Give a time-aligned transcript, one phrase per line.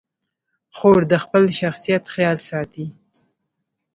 [0.75, 2.85] خور د خپل شخصیت خیال ساتي.